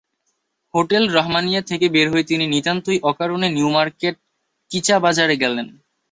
Hotel 0.73 1.03
Rahmania 1.09 1.61
থেকে 1.61 1.85
বের 1.89 2.07
হয়ে 2.11 2.23
তিনি 2.23 2.45
নিতান্তই 2.47 2.99
অকারণে 3.03 3.47
নিউমার্কেটকীচা-বাজারে 3.49 5.35
গেলেন। 5.37 5.67